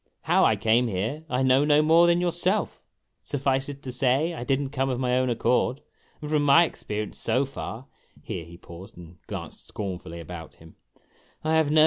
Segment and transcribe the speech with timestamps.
[0.21, 2.81] How I came here, I know no more than yourself.
[3.21, 5.79] Suffice it to say, I did n't come of my own accord;
[6.23, 7.85] and, from my experience so far,"
[8.23, 10.75] here he paused and glanced scornfully about him,"
[11.43, 11.79] I have no